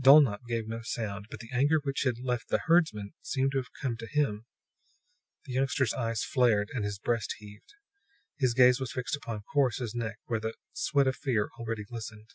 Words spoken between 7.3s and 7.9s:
heaved.